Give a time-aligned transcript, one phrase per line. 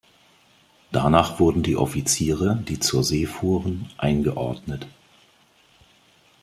[0.91, 4.87] Danach wurden die Offiziere, die zur See fuhren, eingeordnet.